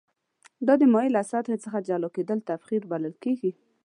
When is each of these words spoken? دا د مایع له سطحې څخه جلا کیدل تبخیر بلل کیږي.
دا 0.67 0.73
د 0.81 0.83
مایع 0.93 1.11
له 1.15 1.21
سطحې 1.31 1.57
څخه 1.65 1.79
جلا 1.87 2.09
کیدل 2.15 2.39
تبخیر 2.49 2.81
بلل 2.91 3.15
کیږي. 3.23 3.51